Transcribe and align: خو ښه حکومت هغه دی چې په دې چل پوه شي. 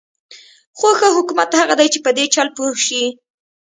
خو 0.77 0.87
ښه 0.99 1.07
حکومت 1.17 1.49
هغه 1.61 1.75
دی 1.79 1.87
چې 1.93 1.99
په 2.05 2.11
دې 2.17 2.25
چل 2.35 2.47
پوه 2.55 2.73
شي. 2.85 3.03